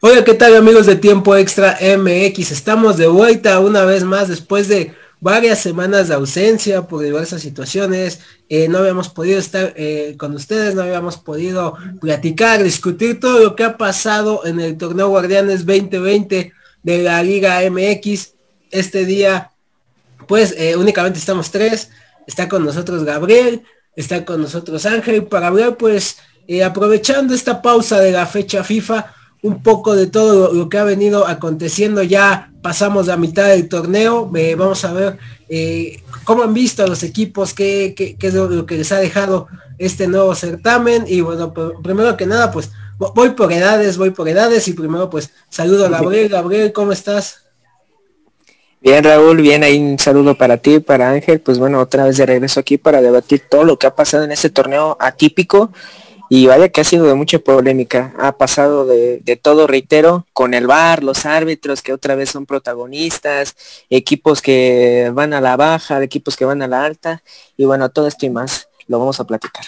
[0.00, 2.52] Hola, ¿qué tal amigos de Tiempo Extra MX?
[2.52, 8.20] Estamos de vuelta una vez más después de varias semanas de ausencia por diversas situaciones.
[8.48, 13.56] Eh, no habíamos podido estar eh, con ustedes, no habíamos podido platicar, discutir todo lo
[13.56, 16.52] que ha pasado en el torneo Guardianes 2020
[16.84, 18.34] de la Liga MX.
[18.70, 19.50] Este día,
[20.28, 21.90] pues eh, únicamente estamos tres.
[22.24, 23.64] Está con nosotros Gabriel,
[23.96, 26.18] está con nosotros Ángel, para hablar pues
[26.64, 31.26] aprovechando esta pausa de la fecha FIFA un poco de todo lo, que ha venido
[31.26, 32.02] aconteciendo.
[32.02, 34.30] Ya pasamos la mitad del torneo.
[34.34, 38.78] Eh, vamos a ver eh, cómo han visto a los equipos, qué, es lo, que
[38.78, 39.46] les ha dejado
[39.78, 41.04] este nuevo certamen.
[41.06, 41.52] Y bueno,
[41.82, 44.66] primero que nada, pues voy por edades, voy por edades.
[44.68, 46.28] Y primero pues saludo a Gabriel.
[46.28, 47.44] Gabriel, ¿cómo estás?
[48.80, 51.40] Bien, Raúl, bien, ahí un saludo para ti, para Ángel.
[51.40, 54.32] Pues bueno, otra vez de regreso aquí para debatir todo lo que ha pasado en
[54.32, 55.72] este torneo atípico
[56.30, 58.14] y vaya que ha sido de mucha polémica.
[58.18, 63.56] Ha pasado de, todo, reitero, con el VAR, los árbitros que otra vez son protagonistas,
[63.88, 67.22] equipos que van a la baja, equipos que van a la alta.
[67.56, 69.64] Y bueno, todo esto y más lo vamos a platicar.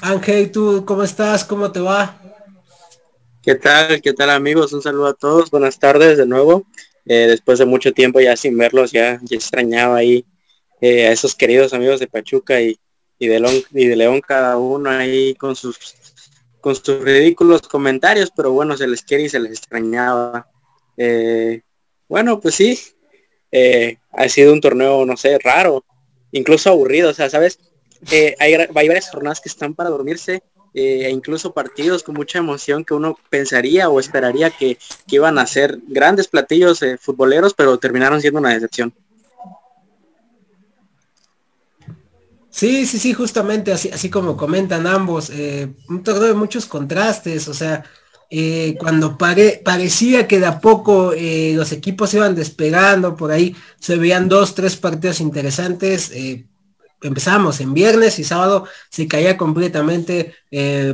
[0.00, 1.44] Ángel, ¿tú cómo estás?
[1.44, 2.20] ¿Cómo te va?
[3.42, 4.00] ¿Qué tal?
[4.00, 4.72] ¿Qué tal amigos?
[4.72, 5.50] Un saludo a todos.
[5.50, 6.66] Buenas tardes de nuevo.
[7.04, 10.24] Eh, después de mucho tiempo ya sin verlos, ya, ya extrañaba ahí
[10.80, 12.78] eh, a esos queridos amigos de Pachuca y,
[13.18, 15.76] y de, León, y de León cada uno ahí con sus
[16.60, 20.48] con sus ridículos comentarios, pero bueno, se les quiere y se les extrañaba.
[20.96, 21.62] Eh,
[22.08, 22.78] bueno, pues sí,
[23.52, 25.84] eh, ha sido un torneo, no sé, raro,
[26.32, 27.58] incluso aburrido, o sea, ¿sabes?
[28.10, 30.42] Eh, hay, hay, varias jornadas que están para dormirse,
[30.74, 35.46] e incluso partidos con mucha emoción que uno pensaría o esperaría que, que iban a
[35.46, 38.94] ser grandes platillos futboleros, pero terminaron siendo una decepción.
[42.58, 47.46] Sí, sí, sí, justamente así, así como comentan ambos, eh, un torneo de muchos contrastes,
[47.46, 47.84] o sea,
[48.30, 53.94] eh, cuando parecía que de a poco eh, los equipos iban despegando, por ahí se
[53.96, 56.10] veían dos, tres partidos interesantes,
[57.00, 60.34] empezamos en viernes y sábado se caía completamente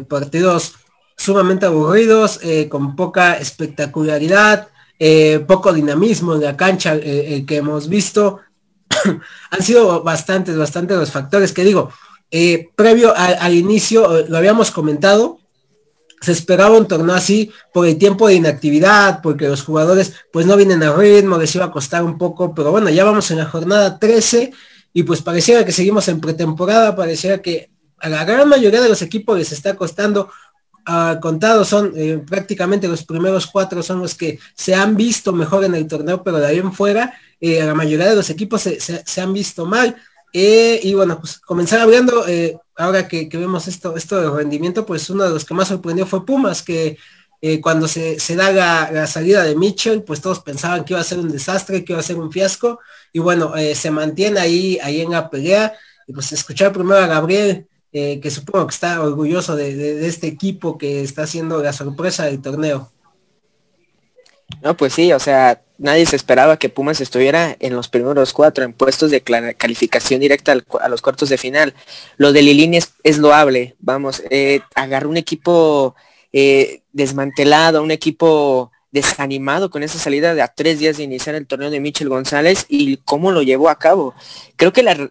[0.07, 0.75] partidos
[1.17, 4.69] sumamente aburridos, con poca espectacularidad,
[5.47, 8.41] poco dinamismo en la cancha que hemos visto,
[9.51, 11.91] han sido bastantes, bastantes los factores que digo,
[12.31, 15.39] eh, previo al inicio, eh, lo habíamos comentado,
[16.21, 20.57] se esperaba un torneo así por el tiempo de inactividad, porque los jugadores pues no
[20.57, 23.47] vienen a ritmo, les iba a costar un poco, pero bueno, ya vamos en la
[23.47, 24.53] jornada 13
[24.95, 29.03] y pues pareciera que seguimos en pretemporada, pareciera que a la gran mayoría de los
[29.03, 30.31] equipos les está costando
[30.89, 35.75] uh, son eh, prácticamente los primeros cuatro son los que se han visto mejor en
[35.75, 39.33] el torneo, pero de ahí en fuera eh, la mayoría de los equipos se, han
[39.33, 39.97] visto mal.
[40.33, 42.25] Eh, y bueno, pues comenzar hablando,
[42.77, 46.27] ahora que, vemos esto, esto de rendimiento, pues uno de los que más sorprendió fue
[46.27, 46.97] Pumas, que
[47.61, 51.31] cuando se, da la, salida de Mitchell, pues todos pensaban que iba a ser un
[51.31, 52.81] desastre, que iba a ser un fiasco,
[53.13, 55.75] y bueno, se mantiene ahí, ahí en la pelea,
[56.07, 61.03] y pues escuchar primero a Gabriel, que supongo que está orgulloso de este equipo que
[61.03, 62.91] está haciendo la sorpresa del torneo.
[64.63, 68.65] No, pues sí, o sea, nadie se esperaba que Pumas estuviera en los primeros cuatro,
[68.65, 71.75] en puestos de calificación directa a los cuartos de final.
[72.17, 75.95] Lo de Lilini es, loable, vamos, eh, agarró un equipo
[76.33, 81.49] eh, desmantelado, un equipo desanimado con esa salida de a tres días de iniciar el
[81.49, 84.15] torneo de Michel González y cómo lo llevó a cabo.
[84.55, 85.11] Creo que la,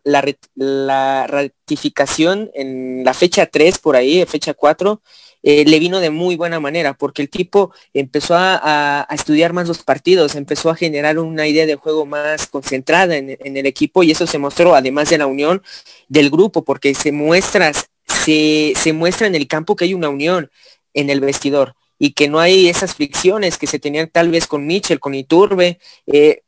[0.55, 5.01] la ratificación en la fecha 3 por ahí, fecha 4,
[5.45, 9.83] eh, le vino de muy buena manera, porque el tipo empezó a, estudiar más los
[9.83, 14.25] partidos, empezó a generar una idea de juego más concentrada en, el equipo y eso
[14.25, 15.61] se mostró, además de la unión
[16.07, 17.73] del grupo, porque se muestra,
[18.05, 20.49] se, muestra en el campo que hay una unión
[20.93, 24.67] en el vestidor y que no hay esas fricciones que se tenían tal vez con
[24.67, 25.79] Mitchell, con Iturbe.
[26.05, 26.43] Eh,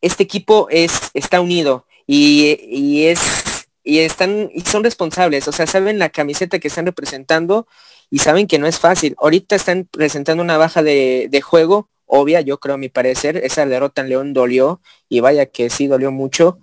[0.00, 3.18] este equipo es, está unido y, y es
[3.82, 7.66] y están son responsables, o sea, saben la camiseta que están representando
[8.08, 9.16] y saben que no es fácil.
[9.18, 14.02] Ahorita están presentando una baja de, juego, obvia, yo creo a mi parecer, esa derrota
[14.02, 16.60] en León dolió y vaya que sí dolió mucho.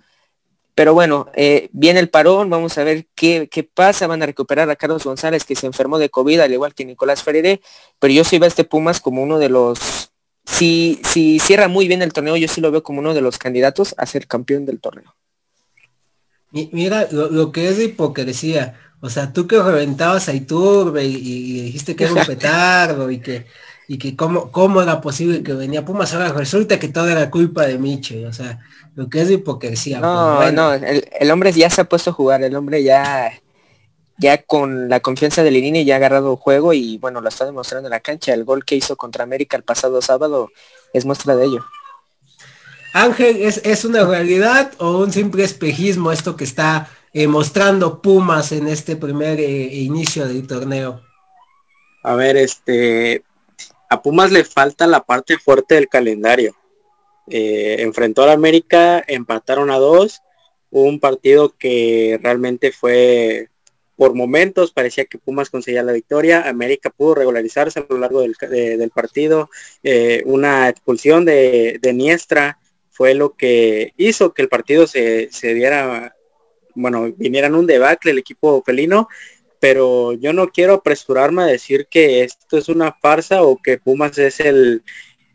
[0.78, 4.70] Pero bueno, eh, viene el parón, vamos a ver qué, qué, pasa, van a recuperar
[4.70, 7.58] a Carlos González que se enfermó de COVID, al igual que Nicolás Ferreira,
[7.98, 10.12] pero yo sí veo a este Pumas como uno de los,
[10.44, 13.38] si, si cierra muy bien el torneo, yo sí lo veo como uno de los
[13.38, 15.16] candidatos a ser campeón del torneo.
[16.52, 18.78] Mira, lo, que es de hipocresía.
[19.00, 23.46] O sea, tú que reventabas a Iturbe y, dijiste que era un petardo y que,
[23.90, 27.66] y que cómo, cómo era posible que venía Pumas, ahora resulta que todo era culpa
[27.66, 28.60] de Miche, o sea,
[28.94, 29.98] lo que es de hipocresía.
[29.98, 33.32] No, pues, no, el, hombre ya se ha puesto a jugar, el hombre ya
[34.18, 37.86] ya con la confianza de Lilini ya ha agarrado juego y bueno, lo está demostrando
[37.86, 38.34] en la cancha.
[38.34, 40.50] El gol que hizo contra América el pasado sábado
[40.92, 41.64] es muestra de ello.
[42.92, 48.66] Ángel, ¿es, una realidad o un simple espejismo esto que está eh, mostrando Pumas en
[48.66, 51.00] este primer eh, inicio del torneo?
[52.02, 53.22] A ver, este,
[53.88, 56.54] a Pumas le falta la parte fuerte del calendario.
[57.30, 60.22] Eh, enfrentó a América, empataron a dos,
[60.70, 63.48] un partido que realmente fue
[63.98, 68.90] por momentos parecía que Pumas conseguía la victoria, América pudo regularizarse a lo largo del,
[68.94, 69.50] partido,
[69.82, 75.52] eh, una expulsión de, de, Niestra fue lo que hizo que el partido se, se
[75.52, 76.14] diera,
[76.76, 79.08] bueno, viniera en un debacle el equipo felino,
[79.60, 84.18] pero yo no quiero apresurarme a decir que esto es una farsa o que Pumas
[84.18, 84.82] es el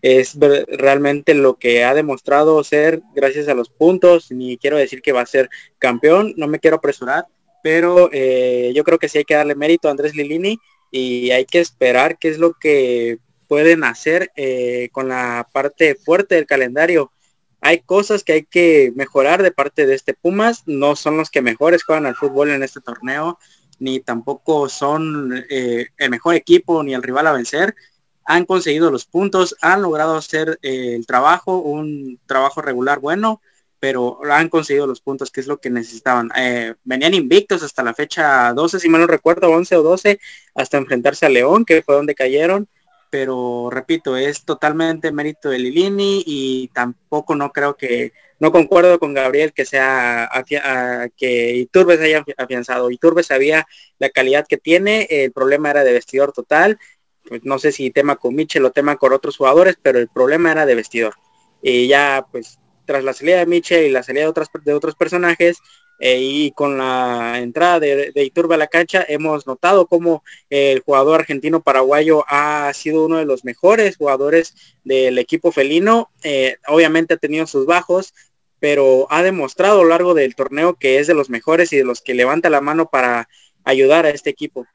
[0.03, 0.37] es
[0.67, 5.21] realmente lo que ha demostrado ser gracias a los puntos, ni quiero decir que va
[5.21, 5.49] a ser
[5.79, 7.25] campeón, no me quiero apresurar,
[7.63, 10.59] pero eh, yo creo que sí hay que darle mérito a Andrés Lilini
[10.91, 13.17] y hay que esperar qué es lo que
[13.47, 17.13] pueden hacer eh, con la parte fuerte del calendario.
[17.61, 21.41] Hay cosas que hay que mejorar de parte de este Pumas, no son los que
[21.41, 23.39] mejores juegan al fútbol en este torneo,
[23.79, 27.75] ni tampoco son eh, el mejor equipo ni el rival a vencer.
[28.25, 33.41] Han conseguido los puntos, han logrado hacer el trabajo, un trabajo regular bueno,
[33.79, 36.31] pero han conseguido los puntos, que es lo que necesitaban.
[36.37, 40.19] Eh, venían invictos hasta la fecha 12, si mal no recuerdo, 11 o 12,
[40.55, 42.69] hasta enfrentarse a León, que fue donde cayeron.
[43.09, 49.13] Pero repito, es totalmente mérito de Lilini y tampoco no creo que, no concuerdo con
[49.13, 50.29] Gabriel que sea
[51.15, 52.91] que Iturbe se haya afianzado.
[52.91, 53.65] Iturbe sabía
[53.99, 56.77] la calidad que tiene, el problema era de vestidor total.
[57.25, 60.51] Pues no sé si tema con Michel o tema con otros jugadores, pero el problema
[60.51, 61.13] era de vestidor.
[61.61, 64.95] Y ya pues tras la salida de Michel y la salida de, otras, de otros
[64.95, 65.59] personajes,
[65.99, 70.81] eh, y con la entrada de, de, Iturbe a la cancha hemos notado cómo el
[70.81, 74.53] jugador argentino paraguayo ha sido uno de los mejores jugadores
[74.83, 76.09] del equipo felino.
[76.23, 78.13] Eh, obviamente ha tenido sus bajos,
[78.63, 81.83] pero ha demostrado a lo largo del torneo que es de los mejores y de
[81.83, 83.27] los que levanta la mano para
[83.65, 84.65] ayudar a este equipo.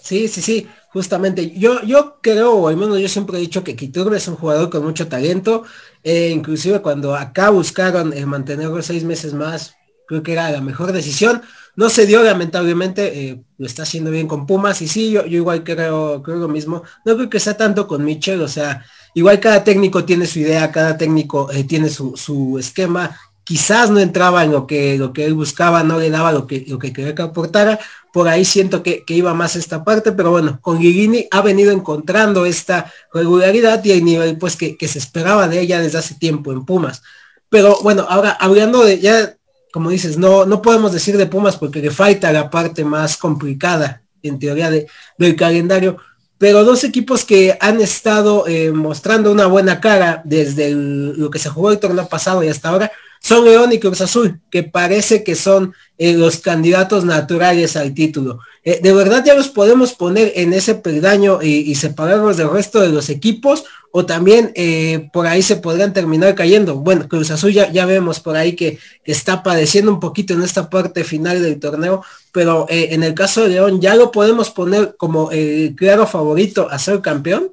[0.00, 0.68] Sí, sí, sí.
[0.92, 4.36] Justamente, yo, yo creo, o al menos yo siempre he dicho que Quiturbe es un
[4.36, 5.64] jugador con mucho talento,
[6.04, 9.74] eh, inclusive cuando acá buscaron eh, mantenerlo seis meses más,
[10.06, 11.42] creo que era la mejor decisión.
[11.74, 15.38] No se dio, lamentablemente, eh, lo está haciendo bien con Pumas, y sí, yo, yo
[15.38, 16.84] igual creo, creo lo mismo.
[17.04, 18.84] No creo que sea tanto con Michel, o sea,
[19.14, 23.16] igual cada técnico tiene su idea, cada técnico tiene su, su esquema,
[23.50, 26.64] quizás no entraba en lo que, lo que él buscaba, no le daba lo que,
[26.68, 27.80] lo que quería que aportara.
[28.12, 32.46] Por ahí siento que, iba más esta parte, pero bueno, con Guigini ha venido encontrando
[32.46, 36.64] esta regularidad y el nivel pues que, se esperaba de ella desde hace tiempo en
[36.64, 37.02] Pumas.
[37.48, 39.36] Pero bueno, ahora hablando de ya,
[39.72, 44.02] como dices, no, no podemos decir de Pumas porque le falta la parte más complicada
[44.22, 44.86] en teoría de,
[45.18, 45.96] del calendario,
[46.40, 51.50] pero dos equipos que han estado eh, mostrando una buena cara desde lo que se
[51.50, 55.34] jugó el torneo pasado y hasta ahora son León y Cruz Azul, que parece que
[55.34, 58.40] son eh, los candidatos naturales al título.
[58.64, 62.88] Eh, ¿De verdad ya los podemos poner en ese peldaño y, separarlos del resto de
[62.88, 63.64] los equipos?
[63.92, 66.76] ¿O también eh, por ahí se podrían terminar cayendo?
[66.76, 70.70] Bueno, Cruz Azul ya, ya vemos por ahí que, está padeciendo un poquito en esta
[70.70, 72.02] parte final del torneo,
[72.32, 76.78] pero en el caso de León, ¿ya lo podemos poner como el claro favorito a
[76.78, 77.52] ser campeón?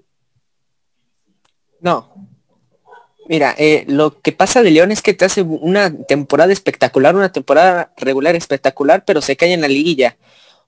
[1.81, 2.26] No,
[3.27, 7.31] Mira, eh, lo que pasa de León es que te hace una temporada espectacular, una
[7.31, 10.17] temporada regular espectacular, pero se cae en la liguilla.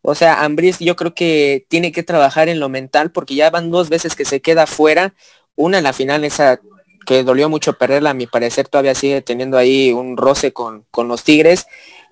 [0.01, 3.71] O sea, Ambris yo creo que tiene que trabajar en lo mental porque ya van
[3.71, 5.13] dos veces que se queda fuera.
[5.55, 6.59] Una en la final esa
[7.05, 11.07] que dolió mucho perderla, a mi parecer todavía sigue teniendo ahí un roce con, con
[11.07, 11.65] los Tigres.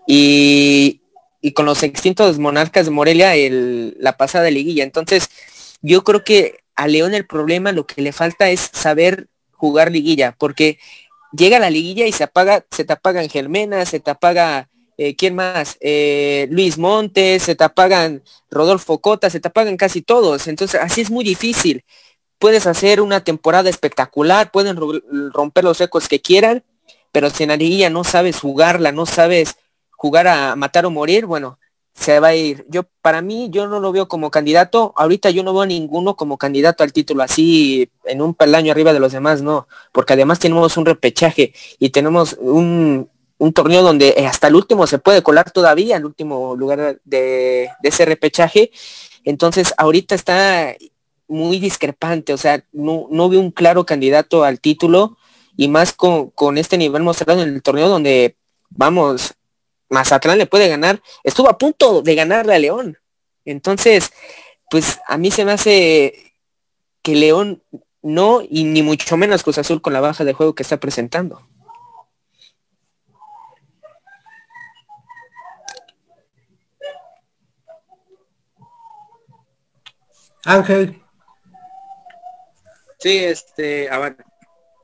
[0.07, 1.01] Y,
[1.41, 4.83] y, con los extintos monarcas de Morelia el, la pasada liguilla.
[4.85, 5.29] Entonces,
[5.81, 9.27] yo creo que a León el problema lo que le falta es saber
[9.57, 10.79] jugar liguilla, porque
[11.31, 15.35] llega la liguilla y se apaga, se te apagan Germena, se te apaga, eh, ¿quién
[15.35, 15.77] más?
[15.81, 20.47] Eh, Luis Montes, se te apagan Rodolfo Cota, se te apagan casi todos.
[20.47, 21.83] Entonces, así es muy difícil.
[22.39, 24.77] Puedes hacer una temporada espectacular, pueden
[25.33, 26.63] romper los récords que quieran,
[27.11, 29.57] pero si en la liguilla no sabes jugarla, no sabes
[29.89, 31.57] jugar a matar o morir, bueno,
[31.97, 32.65] se va a ir.
[32.69, 34.93] Yo, para mí, yo no lo veo como candidato.
[34.95, 38.93] Ahorita yo no veo a ninguno como candidato al título, así en un peldaño arriba
[38.93, 39.67] de los demás, no.
[39.91, 43.09] Porque además tenemos un repechaje y tenemos un,
[43.53, 48.71] torneo donde hasta el último se puede colar todavía, el último lugar de, ese repechaje.
[49.23, 50.75] Entonces, ahorita está
[51.27, 55.17] muy discrepante, o sea, no, no veo un claro candidato al título
[55.57, 58.37] y más con, con este nivel mostrado en el torneo donde,
[58.69, 59.33] vamos,
[59.89, 62.97] Mazatlán le puede ganar, estuvo a punto de ganarle a León.
[63.45, 64.11] Entonces,
[64.69, 66.33] pues a mí se me hace
[67.01, 67.63] que León
[68.01, 71.47] no, y ni mucho menos Cruz Azul con la baja de juego que está presentando.
[80.45, 81.01] Ángel.
[82.99, 84.17] Sí, este, a ver,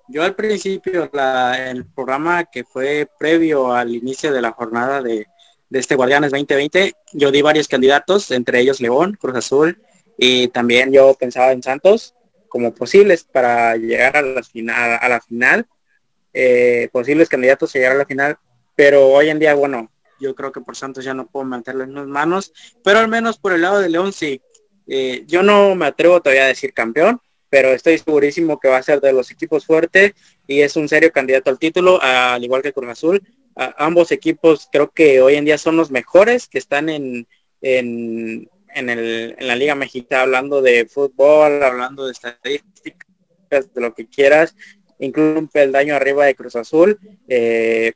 [0.07, 5.27] yo al principio, la, el programa que fue previo al inicio de la jornada de,
[5.71, 9.81] este Guardianes 2020, yo di varios candidatos, entre ellos León, Cruz Azul,
[10.17, 12.13] y también yo pensaba en Santos
[12.47, 15.65] como posibles para llegar a la final, a la final,
[16.31, 18.37] eh, posibles candidatos a llegar a la final,
[18.75, 21.95] pero hoy en día, bueno, yo creo que por Santos ya no puedo meterlo en
[21.95, 24.41] las manos, pero al menos por el lado de León sí,
[24.87, 27.19] eh, yo no me atrevo todavía a decir campeón,
[27.53, 30.13] pero estoy segurísimo que va a ser de los equipos fuertes
[30.47, 33.21] y es un serio candidato al título, al igual que Cruz Azul.
[33.53, 37.27] ambos equipos creo que hoy en día son los mejores que están en,
[37.61, 43.07] en, en, la Liga Mexicana, hablando de fútbol, hablando de estadísticas,
[43.51, 44.55] de lo que quieras,
[44.97, 46.97] incluso un peldaño arriba de Cruz Azul.
[47.27, 47.93] Eh,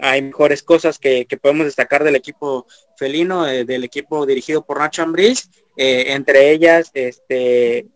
[0.00, 5.04] hay mejores cosas que, podemos destacar del equipo felino, eh, del equipo dirigido por Nacho
[5.04, 7.86] Ambriz eh, entre ellas, este,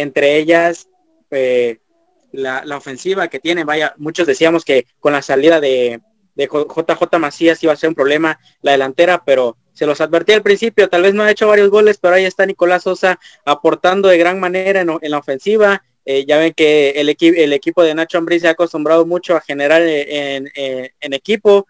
[0.00, 0.88] entre ellas,
[1.30, 1.78] eh,
[2.32, 6.00] la, ofensiva que tiene, vaya, muchos decíamos que con la salida de,
[6.34, 10.42] de JJ Macías iba a ser un problema la delantera, pero se los advertí al
[10.42, 14.18] principio, tal vez no ha hecho varios goles, pero ahí está Nicolás Sosa aportando de
[14.18, 15.82] gran manera en, la ofensiva.
[16.04, 19.40] Eh, ya ven que el, el equipo de Nacho Ambriz se ha acostumbrado mucho a
[19.40, 20.50] generar en,
[21.00, 21.66] equipo,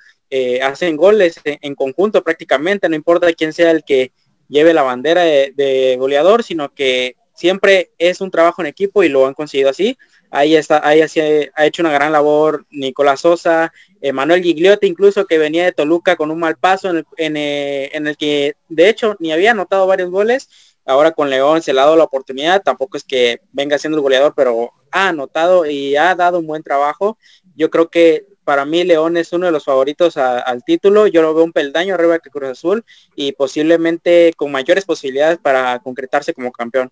[0.62, 4.12] hacen goles en, conjunto prácticamente, no importa quién sea el que
[4.50, 9.26] lleve la bandera de, goleador, sino que siempre es un trabajo en equipo y lo
[9.26, 9.96] han conseguido así.
[10.30, 13.72] Ahí está, ahí ha hecho una gran labor Nicolás Sosa,
[14.12, 18.06] Manuel Gigliotti incluso que venía de Toluca con un mal paso en el, eh, en,
[18.06, 20.48] el, que de hecho ni había anotado varios goles.
[20.84, 24.02] Ahora con León se le ha dado la oportunidad, tampoco es que venga siendo el
[24.02, 27.16] goleador, pero ha anotado y ha dado un buen trabajo.
[27.56, 31.06] Yo creo que para mí León es uno de los favoritos al título.
[31.06, 35.78] Yo lo veo un peldaño arriba que Cruz Azul y posiblemente con mayores posibilidades para
[35.78, 36.90] concretarse como campeón.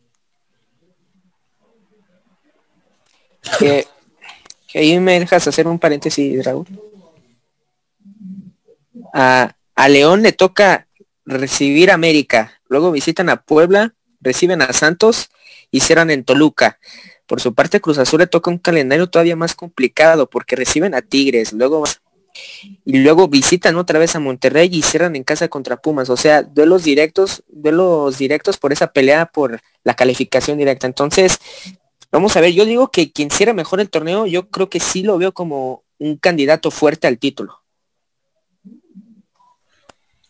[3.58, 3.86] Que,
[4.74, 6.66] ahí me dejas hacer un paréntesis, Raúl.
[9.14, 10.86] A, a León le toca
[11.24, 15.30] recibir América, luego visitan a Puebla, reciben a Santos
[15.70, 16.78] y cierran en Toluca.
[17.26, 21.02] Por su parte, Cruz Azul le toca un calendario todavía más complicado porque reciben a
[21.02, 21.84] Tigres, luego
[22.84, 26.10] y luego visitan otra vez a Monterrey y cierran en casa contra Pumas.
[26.10, 30.86] O sea, duelos directos, duelos directos por esa pelea por la calificación directa.
[30.86, 31.38] Entonces,
[32.10, 35.02] vamos a ver, yo digo que quien cierra mejor el torneo, yo creo que sí
[35.02, 37.60] lo veo como un candidato fuerte al título.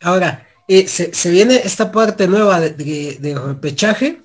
[0.00, 4.22] Ahora, eh, se, viene esta parte nueva de, repechaje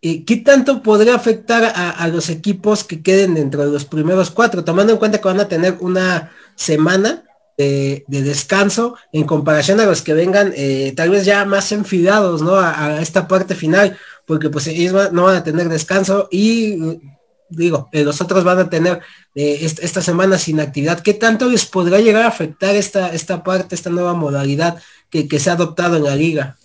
[0.00, 4.62] ¿qué tanto podría afectar a, los equipos que queden dentro de los primeros cuatro?
[4.62, 7.24] Tomando en cuenta que van a tener una semana
[7.56, 12.56] de, descanso en comparación a los que vengan eh, tal vez ya más enfilados ¿no?
[12.56, 13.96] A, esta parte final,
[14.26, 17.00] porque pues ellos no van a tener descanso y
[17.48, 19.00] digo, eh, los otros van a tener
[19.34, 21.00] eh, esta, semana sin actividad.
[21.00, 25.38] ¿Qué tanto les podrá llegar a afectar esta, esta parte, esta nueva modalidad que, que
[25.38, 26.56] se ha adoptado en la liga?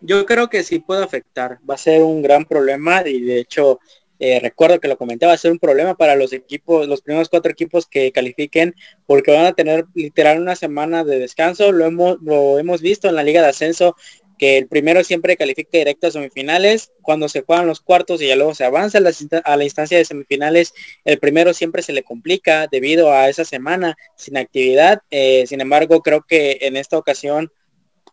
[0.00, 1.58] yo creo que sí puede afectar.
[1.68, 3.80] Va a ser un gran problema y de hecho
[4.18, 7.28] eh, recuerdo que lo comenté, va a ser un problema para los equipos, los primeros
[7.28, 8.74] cuatro equipos que califiquen,
[9.06, 11.72] porque van a tener literal una semana de descanso.
[11.72, 13.96] Lo hemos, lo hemos visto en la Liga de Ascenso,
[14.38, 16.92] que el primero siempre califica directo a semifinales.
[17.02, 20.72] Cuando se juegan los cuartos y ya luego se avanza a la, instancia de semifinales,
[21.04, 25.02] el primero siempre se le complica debido a esa semana sin actividad.
[25.10, 27.52] Eh, sin embargo, creo que en esta ocasión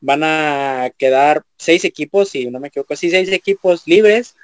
[0.02, 4.36] van a quedar seis equipos, si no me equivoco, sí, seis equipos libres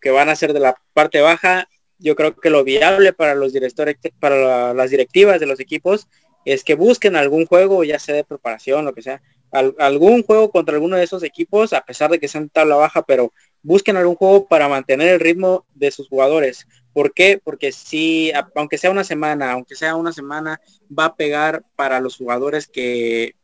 [0.00, 1.68] que van a ser de la parte baja.
[1.98, 6.08] Yo creo que lo viable para los directores, para las directivas de los equipos,
[6.44, 9.22] es que busquen algún juego, ya sea de preparación, lo que sea,
[9.52, 13.32] algún juego contra alguno de esos equipos, a pesar de que sean tabla baja, pero
[13.62, 16.66] busquen algún juego para mantener el ritmo de sus jugadores.
[16.92, 17.40] ¿Por qué?
[17.42, 20.60] Porque si, aunque sea una semana, aunque sea una semana,
[20.96, 23.34] va a pegar para los jugadores que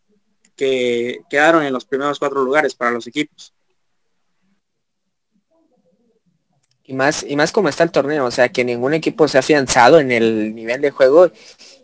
[0.57, 3.53] que quedaron en los primeros cuatro lugares para los equipos.
[6.85, 9.41] Y más, y más como está el torneo, o sea, que ningún equipo se ha
[9.41, 11.31] afianzado en el nivel de juego.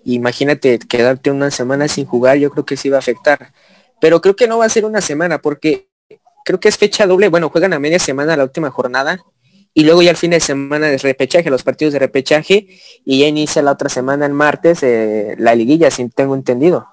[0.05, 3.53] Imagínate quedarte una semana sin jugar, yo creo que sí va a afectar.
[4.03, 5.89] Pero creo que no va a ser una semana, porque
[6.45, 7.29] creo que es fecha doble.
[7.29, 9.25] Bueno, juegan a media semana la última jornada
[9.73, 12.67] y luego ya el fin de semana de repechaje, los partidos de repechaje,
[13.05, 16.89] y ya inicia la otra semana el martes eh, la liguilla, si tengo entendido.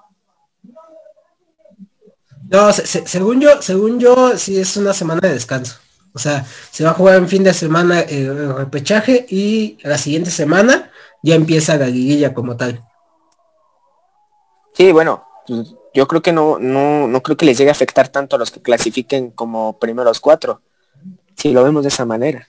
[2.48, 5.80] No, según yo, según yo, sí es una semana de descanso.
[6.14, 9.98] O sea, se va a jugar en fin de semana eh, el repechaje y la
[9.98, 10.92] siguiente semana
[11.24, 12.84] ya empieza la liguilla como tal.
[14.74, 15.24] Sí, bueno,
[15.94, 18.50] yo creo que no, no, no creo que les llegue a afectar tanto a los
[18.50, 20.60] que clasifiquen como primeros cuatro,
[21.36, 22.48] si lo vemos de esa manera.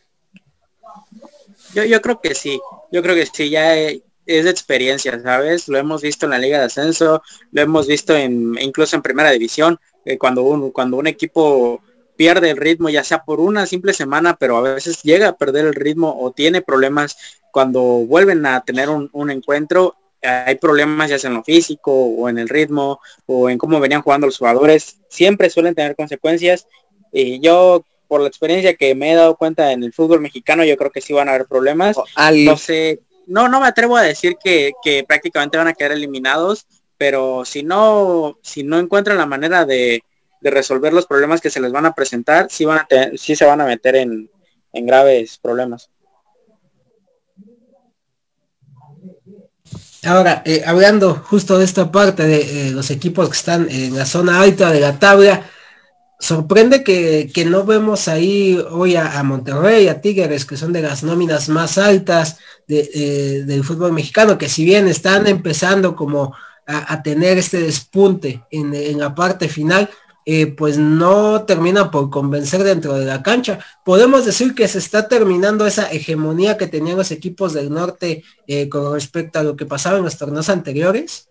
[1.74, 2.60] Yo, yo creo que sí,
[2.92, 5.68] yo creo que sí, ya es experiencia, ¿sabes?
[5.68, 9.32] Lo hemos visto en la Liga de Ascenso, lo hemos visto en incluso en Primera
[9.32, 11.82] División, eh, cuando, un, cuando un equipo
[12.16, 15.66] pierde el ritmo, ya sea por una simple semana, pero a veces llega a perder
[15.66, 17.18] el ritmo o tiene problemas
[17.52, 22.38] cuando vuelven a tener un encuentro, hay problemas ya sea en lo físico o en
[22.38, 26.68] el ritmo o en cómo venían jugando los jugadores, siempre suelen tener consecuencias.
[27.12, 30.76] Y yo por la experiencia que me he dado cuenta en el fútbol mexicano, yo
[30.76, 31.96] creo que sí van a haber problemas.
[32.46, 34.74] No sé, no, no me atrevo a decir que,
[35.08, 36.66] prácticamente van a quedar eliminados,
[36.98, 40.04] pero si no, si no encuentran la manera de,
[40.42, 43.62] resolver los problemas que se les van a presentar, sí, van a sí se van
[43.62, 44.30] a meter en,
[44.74, 45.90] graves problemas.
[50.04, 54.06] Ahora, eh, hablando justo de esta parte de eh, los equipos que están en la
[54.06, 55.44] zona alta de la tabla,
[56.20, 61.50] sorprende que, no vemos ahí hoy a, Monterrey, a Tigres, que son de las nóminas
[61.50, 66.34] más altas de, del fútbol mexicano, que si bien están empezando como
[66.68, 69.90] a, tener este despunte en, la parte final,
[70.26, 73.60] eh, pues no termina por convencer dentro de la cancha.
[73.84, 78.70] Podemos decir que se está terminando esa hegemonía que tenían los equipos del norte eh,
[78.70, 81.30] con respecto a lo que pasaba en los torneos anteriores.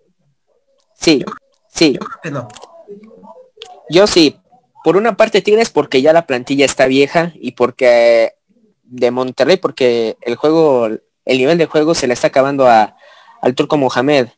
[0.99, 1.25] Sí,
[1.73, 1.93] sí.
[1.93, 2.49] Yo creo que no.
[3.89, 4.37] Yo sí,
[4.85, 8.35] por una parte Tigres porque ya la plantilla está vieja y porque
[8.83, 12.97] de Monterrey porque el juego, el nivel de juego se le está acabando a,
[13.41, 14.29] al turco Mohamed.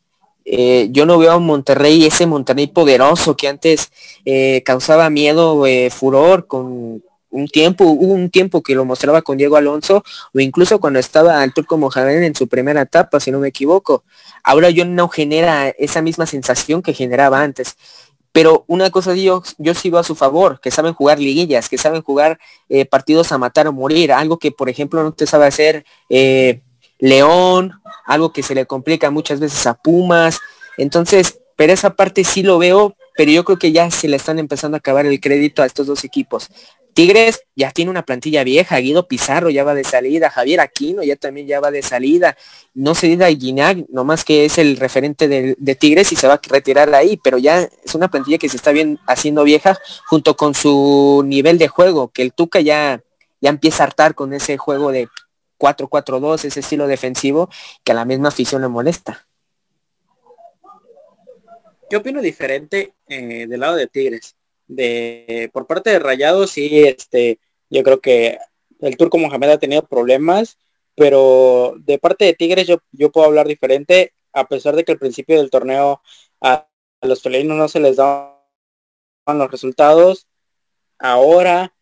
[0.44, 3.90] Eh, yo no veo a Monterrey, ese Monterrey poderoso que antes
[4.24, 9.38] eh, causaba miedo, eh, furor con un tiempo, hubo un tiempo que lo mostraba con
[9.38, 13.38] Diego Alonso o incluso cuando estaba el turco Mohamed en su primera etapa, si no
[13.38, 14.04] me equivoco.
[14.42, 17.76] Ahora yo no genera esa misma sensación que generaba antes.
[18.32, 22.00] Pero una cosa yo, yo sigo a su favor, que saben jugar liguillas, que saben
[22.02, 22.38] jugar
[22.90, 25.84] partidos a matar o morir, algo que por ejemplo no te sabe hacer
[27.02, 27.72] León,
[28.06, 30.38] algo que se le complica muchas veces a Pumas.
[30.78, 34.38] Entonces, pero esa parte sí lo veo, pero yo creo que ya se le están
[34.38, 36.48] empezando a acabar el crédito a estos dos equipos.
[36.94, 41.16] Tigres ya tiene una plantilla vieja, Guido Pizarro ya va de salida, Javier Aquino ya
[41.16, 42.36] también ya va de salida,
[42.72, 46.40] no se diga Guiñac, nomás que es el referente de, Tigres y se va a
[46.50, 50.54] retirar ahí, pero ya es una plantilla que se está bien haciendo vieja junto con
[50.54, 53.02] su nivel de juego, que el Tuca ya,
[53.40, 55.08] ya empieza a hartar con ese juego de
[55.62, 57.48] 4-4-2, ese estilo defensivo,
[57.84, 59.26] que a la misma afición le molesta.
[61.90, 64.34] Yo opino diferente eh, del lado de Tigres
[64.66, 67.38] de por parte de Rayados sí este
[67.70, 68.38] yo creo que
[68.80, 70.58] el turco Mohamed ha tenido problemas
[70.94, 74.98] pero de parte de Tigres yo, yo puedo hablar diferente a pesar de que al
[74.98, 76.00] principio del torneo
[76.40, 76.68] a,
[77.02, 78.32] los felinos no se les daban
[79.26, 80.26] los resultados
[80.98, 81.74] ahora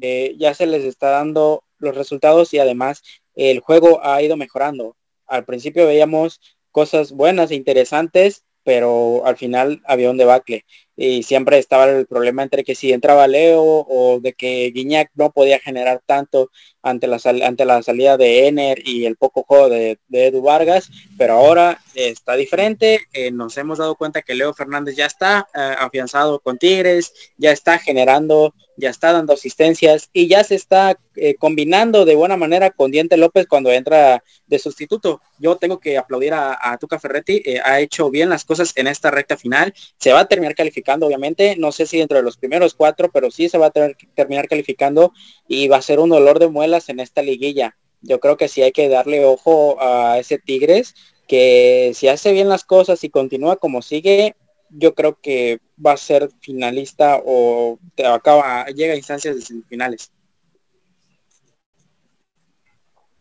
[0.00, 3.02] eh, ya se les está dando los resultados y además
[3.34, 4.96] el juego ha ido mejorando.
[5.26, 10.64] Al principio veíamos cosas buenas e interesantes pero al final había un debacle
[10.96, 15.30] y siempre estaba el problema entre que si entraba Leo o de que Guiñac no
[15.30, 16.50] podía generar tanto
[16.84, 21.34] ante la, ante la salida de Ener y el poco juego de, Edu Vargas, pero
[21.34, 26.40] ahora está diferente, eh, nos hemos dado cuenta que Leo Fernández ya está eh, afianzado
[26.40, 32.04] con Tigres, ya está generando, ya está dando asistencias y ya se está eh, combinando
[32.04, 35.20] de buena manera con Diente López cuando entra de sustituto.
[35.38, 39.10] Yo tengo que aplaudir a, a Tuca Ferretti, ha hecho bien las cosas en esta
[39.10, 42.74] recta final, se va a terminar calificando obviamente, no sé si dentro de los primeros
[42.74, 45.12] cuatro, pero sí se va a que terminar calificando
[45.46, 47.76] y va a ser un dolor de muela en esta liguilla.
[48.00, 50.94] Yo creo que sí hay que darle ojo a ese Tigres,
[51.26, 54.36] que si hace bien las cosas y continúa como sigue,
[54.70, 60.10] yo creo que va a ser finalista o te acaba, llega a instancias de semifinales.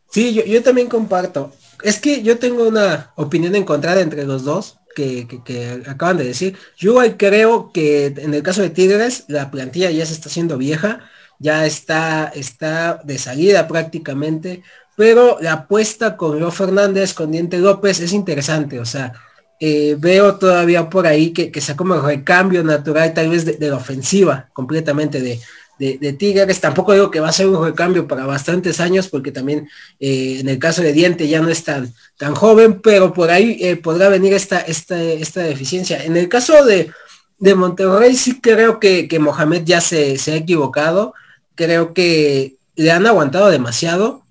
[0.09, 1.51] Sí, yo, también comparto.
[1.81, 6.55] Es que yo tengo una opinión encontrada entre los dos que, que, acaban de decir.
[6.77, 11.09] Yo creo que en el caso de Tigres, la plantilla ya se está haciendo vieja
[11.43, 14.63] ya está, está de salida prácticamente,
[14.95, 19.11] pero la apuesta con Leo Fernández, con Diente López es interesante, o sea,
[19.59, 23.75] eh, veo todavía por ahí que, que sea como recambio natural tal vez de, la
[23.75, 25.39] ofensiva completamente de,
[25.79, 26.61] de, Tigres.
[26.61, 30.47] Tampoco digo que va a ser un recambio para bastantes años, porque también eh, en
[30.47, 34.09] el caso de Diente ya no es tan, tan joven, pero por ahí eh, podrá
[34.09, 36.03] venir esta, esta, esta deficiencia.
[36.03, 36.91] En el caso de,
[37.39, 41.13] de Monterrey sí creo que, que Mohamed ya se, se ha equivocado.
[41.55, 44.23] Creo que le han aguantado demasiado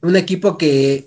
[0.00, 1.06] un equipo que,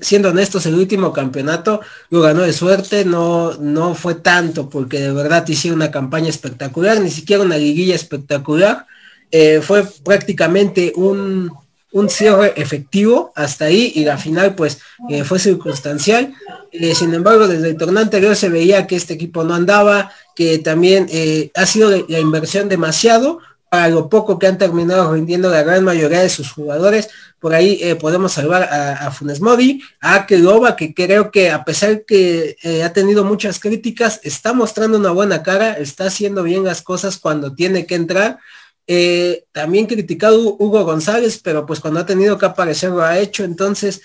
[0.00, 5.12] siendo honestos, el último campeonato lo ganó de suerte, no, no fue tanto porque de
[5.12, 8.86] verdad hicieron una campaña espectacular, ni siquiera una liguilla espectacular,
[9.30, 11.52] eh, fue prácticamente un,
[11.92, 14.78] un, cierre efectivo hasta ahí y la final pues
[15.10, 16.32] eh, fue circunstancial.
[16.72, 20.58] Eh, sin embargo, desde el torneo anterior se veía que este equipo no andaba, que
[20.58, 21.08] también
[21.54, 23.40] ha sido la inversión demasiado,
[23.74, 27.08] para lo poco que han terminado rindiendo la gran mayoría de sus jugadores.
[27.40, 32.04] Por ahí eh, podemos salvar a, Funes Mori, a Keloba, que creo que a pesar
[32.04, 36.82] que eh, ha tenido muchas críticas, está mostrando una buena cara, está haciendo bien las
[36.82, 38.38] cosas cuando tiene que entrar.
[38.86, 43.42] Eh, también criticado Hugo González, pero pues cuando ha tenido que aparecer lo ha hecho.
[43.42, 44.02] Entonces,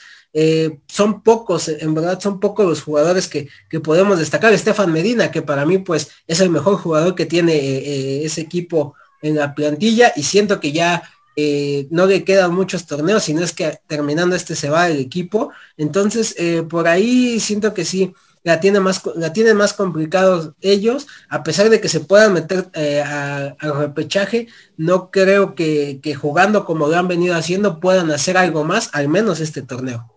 [0.87, 4.51] son pocos, en verdad son pocos los jugadores que, que, podemos destacar.
[4.51, 9.35] Estefan Medina, que para mí pues es el mejor jugador que tiene ese equipo en
[9.35, 11.03] la plantilla y siento que ya
[11.35, 15.51] eh, no le quedan muchos torneos, sino es que terminando este se va el equipo.
[15.77, 21.07] Entonces, eh, por ahí siento que sí, la tiene más, la tienen más complicado ellos,
[21.29, 26.65] a pesar de que se puedan meter eh, al repechaje, no creo que, que jugando
[26.65, 30.11] como lo han venido haciendo puedan hacer algo más, al menos este torneo.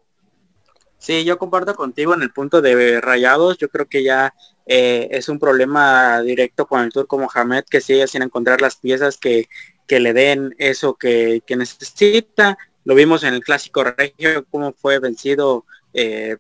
[1.03, 3.59] Sí, yo comparto contigo en el punto de rayados.
[3.59, 4.35] Yo creo que ya
[4.66, 9.16] eh, es un problema directo con el turco Mohamed que sigue sin encontrar las piezas
[9.16, 9.48] que,
[9.87, 12.57] que le den eso que, que, necesita.
[12.85, 15.64] Lo vimos en el clásico regio, cómo fue vencido.
[15.94, 16.37] Eh,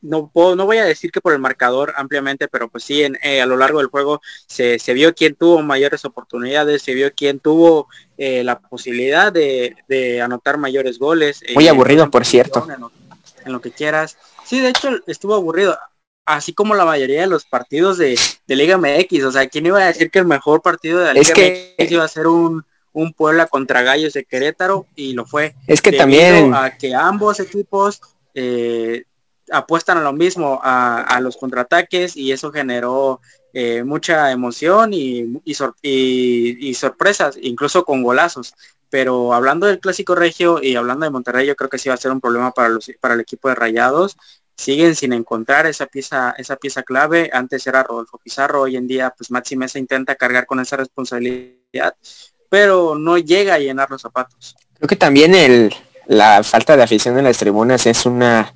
[0.00, 3.16] no, puedo, no voy a decir que por el marcador ampliamente, pero pues sí, en,
[3.22, 7.12] eh, a lo largo del juego se, se, vio quién tuvo mayores oportunidades, se vio
[7.14, 11.42] quién tuvo la posibilidad de, de, anotar mayores goles.
[11.54, 12.66] Muy aburrido, por cierto
[13.44, 14.16] en lo que quieras.
[14.44, 15.78] Sí, de hecho estuvo aburrido,
[16.24, 19.24] así como la mayoría de los partidos de, Liga MX.
[19.24, 22.04] O sea, ¿quién iba a decir que el mejor partido de la Liga MX iba
[22.04, 24.86] a ser un, un Puebla contra Gallos de Querétaro?
[24.94, 25.54] Y lo fue.
[25.66, 26.54] Es que también...
[26.54, 28.00] A que ambos equipos
[28.34, 29.04] eh,
[29.50, 33.20] apuestan a lo mismo, a, los contraataques, y eso generó
[33.52, 38.54] eh, mucha emoción y, y, sorpresas, incluso con golazos.
[38.88, 41.98] Pero hablando del clásico regio y hablando de Monterrey, yo creo que sí va a
[41.98, 44.16] ser un problema para, los, para el equipo de Rayados.
[44.56, 47.30] Siguen sin encontrar esa pieza, esa pieza clave.
[47.32, 51.96] Antes era Rodolfo Pizarro, hoy en día pues Maxi Mesa intenta cargar con esa responsabilidad,
[52.48, 54.54] pero no llega a llenar los zapatos.
[54.74, 55.74] Creo que también el,
[56.06, 58.54] la falta de afición en las tribunas es una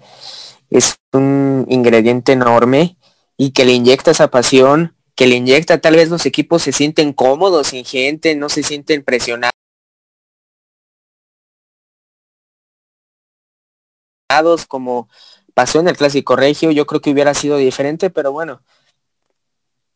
[0.71, 2.99] es un ingrediente enorme
[3.37, 7.13] y que le inyecta esa pasión, que le inyecta tal vez los equipos se sienten
[7.13, 9.53] cómodos sin gente, no se sienten presionados
[14.67, 15.09] como
[15.57, 18.61] pasó en el Clásico Regio, yo creo que hubiera sido diferente, pero bueno,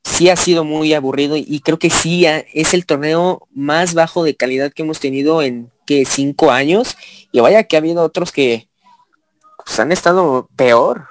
[0.03, 4.35] sí ha sido muy aburrido y creo que sí es el torneo más bajo de
[4.35, 6.97] calidad que hemos tenido en que cinco años
[7.31, 8.71] y vaya que ha habido otros que
[9.63, 11.09] pues, han estado peor.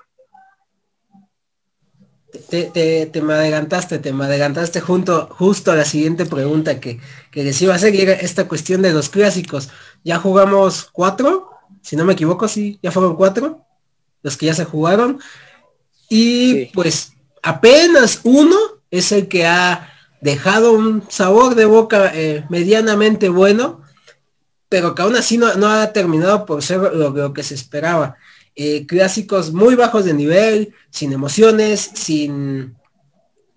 [2.49, 7.61] Te, me adelantaste, te me adelantaste junto, justo a la siguiente pregunta que, que les
[7.61, 9.69] iba a seguir esta cuestión de los clásicos.
[10.03, 11.51] Ya jugamos cuatro,
[11.83, 13.68] si no me equivoco, sí, ya fueron cuatro
[14.21, 15.19] los que ya se jugaron.
[16.09, 18.55] Y pues apenas uno
[18.91, 23.81] es el que ha dejado un sabor de boca eh, medianamente bueno,
[24.67, 28.17] pero que aún así no, ha terminado por ser lo, que se esperaba.
[28.55, 32.75] Eh, clásicos muy bajos de nivel, sin emociones, sin,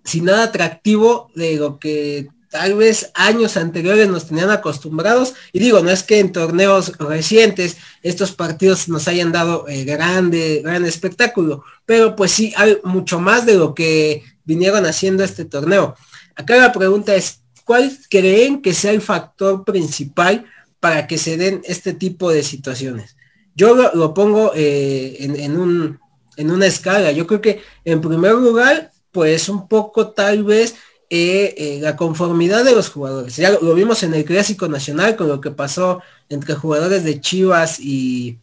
[0.05, 5.33] sin nada atractivo de lo que tal vez años anteriores nos tenían acostumbrados.
[5.55, 10.61] Y digo, no es que en torneos recientes estos partidos nos hayan dado eh, grande,
[10.63, 15.97] gran espectáculo, pero pues sí hay mucho más de lo que vinieron haciendo este torneo.
[16.37, 20.45] Acá la pregunta es, ¿cuál creen que sea el factor principal
[20.79, 23.17] para que se den este tipo de situaciones?
[23.55, 25.99] Yo lo, pongo eh, en, un,
[26.37, 27.13] en una escala.
[27.13, 30.75] Yo creo que en primer lugar, pues un poco tal vez
[31.15, 33.37] eh, eh, la conformidad de los jugadores.
[33.37, 37.79] Ya lo, vimos en el Clásico Nacional con lo que pasó entre jugadores de Chivas
[37.79, 38.39] y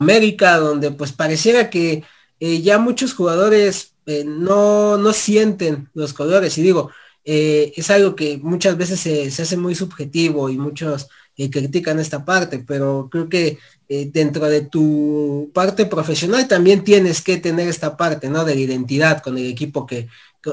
[0.00, 2.02] América, donde pues pareciera que
[2.40, 6.58] eh, ya muchos jugadores no, no sienten los colores.
[6.58, 6.90] Y digo,
[7.22, 11.06] es algo que muchas veces se, se hace muy subjetivo y muchos
[11.36, 17.66] critican esta parte, pero creo que dentro de tu parte profesional también tienes que tener
[17.66, 18.44] esta parte, ¿no?
[18.44, 20.08] De la identidad con el equipo que,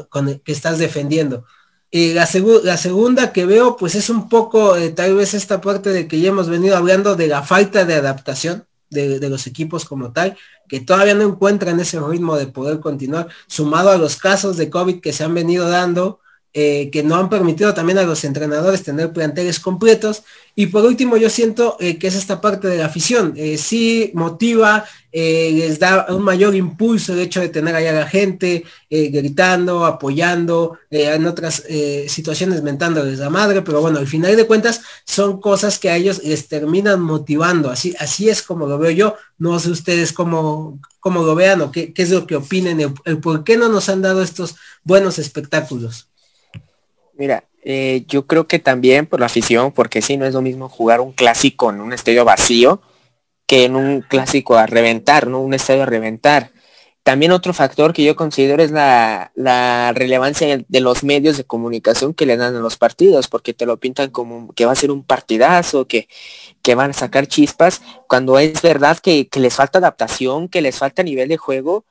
[0.09, 1.45] con que estás defendiendo.
[1.91, 2.27] Eh, la,
[2.63, 6.19] la, segunda que veo, pues es un poco eh, tal vez esta parte de que
[6.19, 10.37] ya hemos venido hablando de la falta de adaptación de, de, los equipos como tal,
[10.67, 14.99] que todavía no encuentran ese ritmo de poder continuar, sumado a los casos de COVID
[14.99, 16.19] que se han venido dando,
[16.53, 20.23] eh, que no han permitido también a los entrenadores tener planteles completos.
[20.55, 23.33] Y por último, yo siento eh, que es esta parte de la afición.
[23.35, 28.07] Eh, sí motiva, les da un mayor impulso el hecho de tener allá a la
[28.07, 31.63] gente gritando, apoyando, en otras
[32.07, 36.21] situaciones mentándoles la madre, pero bueno, al final de cuentas son cosas que a ellos
[36.23, 37.71] les terminan motivando.
[37.71, 39.15] Así, así es como lo veo yo.
[39.39, 43.17] No sé ustedes cómo, cómo lo vean o qué, qué es lo que opinen, el
[43.19, 46.09] por qué no nos han dado estos buenos espectáculos.
[47.17, 50.69] Mira, eh, yo creo que también por la afición, porque sí, no es lo mismo
[50.69, 52.81] jugar un clásico en un estadio vacío
[53.47, 55.41] que en un clásico a reventar, ¿no?
[55.41, 56.51] Un estadio a reventar.
[57.03, 59.31] También otro factor que yo considero es la,
[59.95, 63.77] relevancia de los medios de comunicación que le dan a los partidos, porque te lo
[63.77, 66.09] pintan como que va a ser un partidazo, que,
[66.61, 71.01] que van a sacar chispas, cuando es verdad que, les falta adaptación, que les falta
[71.01, 71.85] nivel de juego,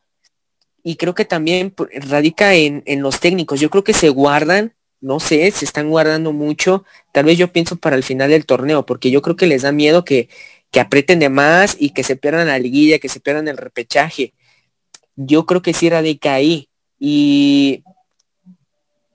[0.82, 3.58] y creo que también radica en, en los técnicos.
[3.60, 4.75] Yo creo que se guardan
[5.06, 6.84] no sé, se están guardando mucho.
[7.12, 9.70] Tal vez yo pienso para el final del torneo, porque yo creo que les da
[9.70, 10.28] miedo que,
[10.72, 14.34] que aprieten de más y que se pierdan la liguilla, que se pierdan el repechaje.
[15.14, 16.68] Yo creo que sí radica ahí.
[16.98, 17.84] Y,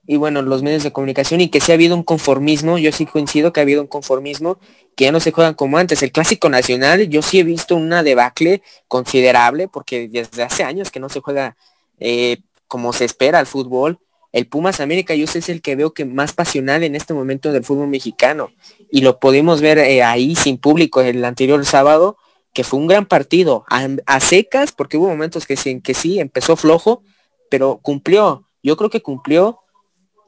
[0.07, 3.05] y bueno, los medios de comunicación y que sí ha habido un conformismo, yo sí
[3.05, 4.59] coincido que ha habido un conformismo,
[4.95, 6.01] que ya no se juegan como antes.
[6.03, 11.01] El clásico nacional, yo sí he visto una debacle considerable, porque desde hace años que
[11.01, 11.57] no se juega
[11.99, 12.37] eh,
[12.69, 13.99] como se espera el fútbol
[14.31, 17.51] el Pumas América yo sé es el que veo que más pasional en este momento
[17.51, 18.51] del fútbol mexicano.
[18.89, 22.17] Y lo pudimos ver eh, ahí sin público el anterior sábado
[22.53, 23.65] que fue un gran partido.
[23.69, 27.03] A, secas porque hubo momentos que sí, que sí empezó flojo
[27.49, 28.47] pero cumplió.
[28.63, 29.59] Yo creo que cumplió.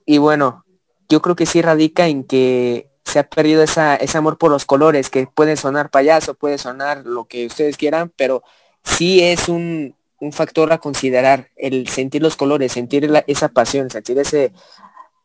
[0.05, 0.63] Y bueno
[1.09, 4.65] yo creo que sí radica en que se ha perdido esa, ese amor por los
[4.65, 8.43] colores que puede sonar payaso puede sonar lo que ustedes quieran pero
[8.83, 14.17] sí es un un factor a considerar, el sentir los colores, sentir esa pasión, sentir
[14.17, 14.53] ese,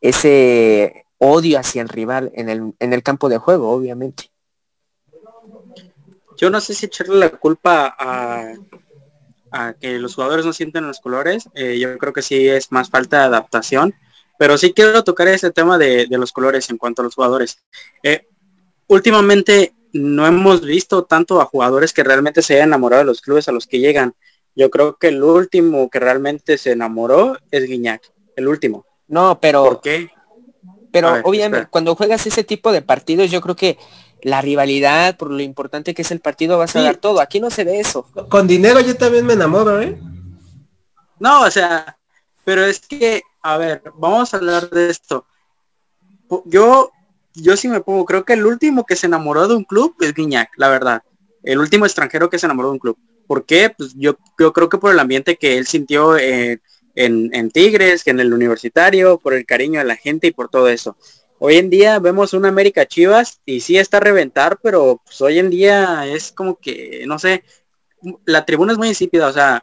[0.00, 4.30] ese odio hacia el rival en el, en el campo de juego, obviamente.
[6.36, 8.54] Yo no sé si echarle la culpa a,
[9.52, 12.90] a que los jugadores no sienten los colores, eh, yo creo que sí es más
[12.90, 13.94] falta de adaptación,
[14.36, 17.58] pero sí quiero tocar ese tema de, los colores en cuanto a los jugadores.
[18.02, 18.26] Eh,
[18.88, 23.48] últimamente no hemos visto tanto a jugadores que realmente se hayan enamorado de los clubes
[23.48, 24.14] a los que llegan.
[24.58, 28.02] Yo creo que el último que realmente se enamoró es Guiñac,
[28.34, 28.84] el último.
[29.06, 29.62] No, pero...
[29.62, 30.10] ¿Por qué?
[30.90, 33.78] Pero obviamente cuando juegas ese tipo de partidos yo creo que
[34.20, 37.20] la rivalidad, por lo importante que es el partido, vas a dar todo.
[37.20, 38.02] Aquí no se ve eso.
[38.28, 39.96] Con dinero yo también me enamoro, ¿eh?
[41.20, 41.96] No, o sea,
[42.44, 45.24] pero es que, a ver, vamos a hablar de esto.
[46.46, 46.90] Yo,
[47.34, 50.14] yo sí me pongo, creo que el último que se enamoró de un club es
[50.14, 51.02] Guiñac, la verdad.
[51.44, 52.98] El último extranjero que se enamoró de un club.
[53.28, 53.70] ¿Por qué?
[53.76, 56.60] Pues yo, yo creo que por el ambiente que él sintió eh,
[56.96, 60.48] en, en, Tigres, que en el universitario, por el cariño de la gente y por
[60.48, 60.96] todo eso.
[61.38, 65.38] Hoy en día vemos una América Chivas y sí está a reventar, pero pues hoy
[65.38, 67.44] en día es como que, no sé,
[68.24, 69.62] la tribuna es muy insípida, o sea,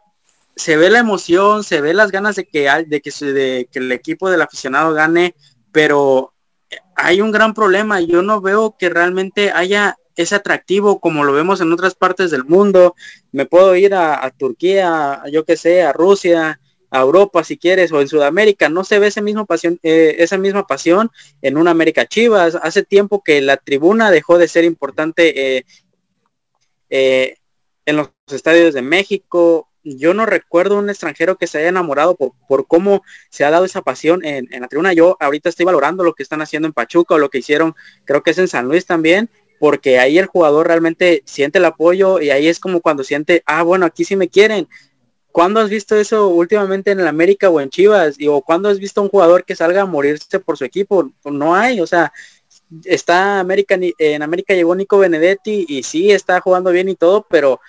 [0.56, 3.92] se ve la emoción, se ve las ganas de que, de que, de que el
[3.92, 5.36] equipo del aficionado gane,
[5.72, 6.34] pero
[6.96, 8.00] hay un gran problema.
[8.00, 12.46] Yo no veo que realmente haya es atractivo como lo vemos en otras partes del
[12.46, 12.96] mundo.
[13.32, 18.02] Me puedo ir a, Turquía, yo que sé, a Rusia, a Europa si quieres, o
[18.02, 18.70] en Sudamérica.
[18.70, 22.56] No se ve esa misma pasión, eh, esa misma pasión en una América Chivas.
[22.56, 25.66] Hace tiempo que la tribuna dejó de ser importante eh,
[26.90, 27.36] eh,
[27.86, 29.70] en los estadios de México.
[29.84, 33.84] Yo no recuerdo un extranjero que se haya enamorado por, cómo se ha dado esa
[33.84, 34.94] pasión en, en la tribuna.
[34.94, 38.24] Yo ahorita estoy valorando lo que están haciendo en Pachuca o lo que hicieron, creo
[38.24, 39.30] que es en San Luis también,
[39.66, 43.64] porque ahí el jugador realmente siente el apoyo y ahí es como cuando siente, ah,
[43.64, 44.68] bueno, aquí sí me quieren.
[45.32, 48.14] ¿Cuándo has visto eso últimamente en el América o en Chivas?
[48.20, 51.12] Y, o cuándo has visto a un jugador que salga a morirse por su equipo?
[51.24, 52.14] No hay, o sea,
[52.84, 57.60] está América, en América llegó Nico Benedetti y sí está jugando bien y todo, pero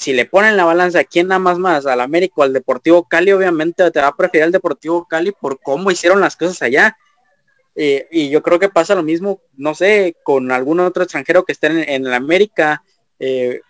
[0.00, 1.86] si le ponen la balanza, ¿quién nada más más?
[1.86, 3.30] ¿Al América o al Deportivo Cali?
[3.30, 6.96] Obviamente te va a preferir al Deportivo Cali por cómo hicieron las cosas allá.
[7.76, 11.52] Eh, y yo creo que pasa lo mismo, no sé, con algún otro extranjero que
[11.52, 12.82] esté en, en América
[13.18, 13.60] eh,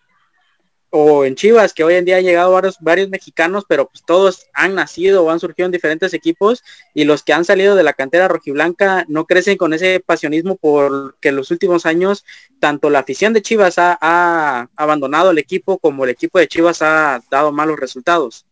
[0.90, 4.46] o en Chivas, que hoy en día han llegado varios, varios mexicanos, pero pues todos
[4.54, 6.62] han nacido o han surgido en diferentes equipos
[6.94, 11.30] y los que han salido de la cantera rojiblanca no crecen con ese pasionismo porque
[11.30, 12.24] en los últimos años
[12.60, 17.20] tanto la afición de Chivas ha abandonado el equipo como el equipo de Chivas ha
[17.28, 18.46] dado malos resultados.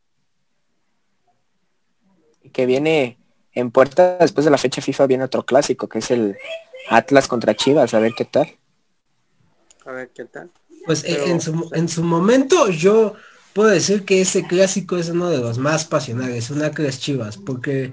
[2.53, 3.19] Que viene
[3.55, 6.37] en puerta, después de la fecha FIFA viene otro clásico, que es el
[6.89, 8.49] Atlas contra Chivas, a ver qué tal.
[9.87, 10.51] A ver qué tal.
[10.87, 13.15] Pues eh, en, su, en su momento yo
[13.53, 17.93] puedo decir que ese clásico es uno de los más pasionales, un Atlas Chivas, porque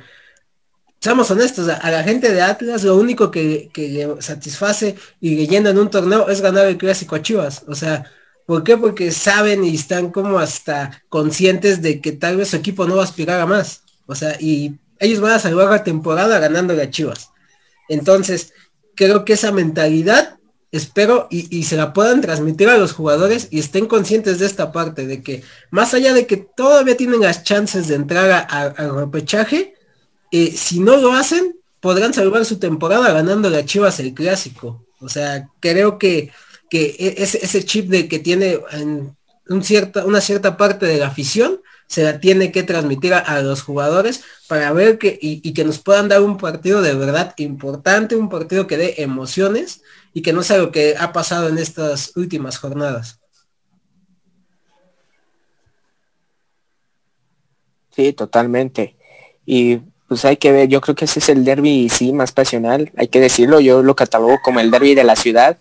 [1.00, 5.48] seamos honestos, a, la gente de Atlas lo único que, que le satisface y le
[5.48, 7.64] llena en un torneo es ganar el clásico a Chivas.
[7.68, 8.06] O sea,
[8.46, 8.78] ¿por qué?
[8.78, 13.02] Porque saben y están como hasta conscientes de que tal vez su equipo no va
[13.02, 13.84] a aspirar a más.
[14.06, 17.32] O sea, y ellos van a salvar la temporada ganándole a Chivas.
[17.90, 18.54] Entonces,
[18.96, 20.38] creo que esa mentalidad,
[20.72, 25.08] espero, y, se la puedan transmitir a los jugadores y estén conscientes de esta parte,
[25.08, 29.74] de que más allá de que todavía tienen las chances de entrar al repechaje,
[30.32, 34.86] eh, si no lo hacen, podrán salvar su temporada ganándole a Chivas el clásico.
[35.00, 36.32] O sea, creo que,
[36.70, 38.60] que e, ese, chip de que tiene
[39.48, 41.60] una cierta parte de la afición,
[41.92, 46.08] se la tiene que transmitir a, los jugadores para ver que y, que nos puedan
[46.08, 49.82] dar un partido de verdad importante, un partido que dé emociones
[50.14, 53.20] y que no sea lo que ha pasado en estas últimas jornadas.
[57.94, 58.96] Sí, totalmente.
[59.46, 62.90] Y pues hay que ver, yo creo que ese es el derby, sí, más pasional,
[62.96, 65.58] hay que decirlo, yo lo catalogo como el derby de la ciudad.